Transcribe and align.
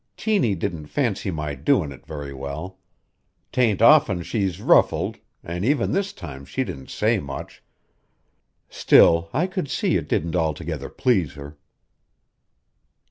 Tiny 0.17 0.55
didn't 0.55 0.87
fancy 0.87 1.29
my 1.29 1.53
doin' 1.53 1.91
it 1.91 2.07
very 2.07 2.33
well. 2.33 2.79
'Tain't 3.51 3.83
often 3.83 4.23
she's 4.23 4.59
ruffled, 4.59 5.17
an' 5.43 5.63
even 5.63 5.91
this 5.91 6.11
time 6.11 6.43
she 6.43 6.63
didn't 6.63 6.89
say 6.89 7.19
much; 7.19 7.61
still, 8.67 9.29
I 9.31 9.45
could 9.45 9.69
see 9.69 9.97
it 9.97 10.09
didn't 10.09 10.35
altogether 10.35 10.89
please 10.89 11.33
her." 11.33 11.55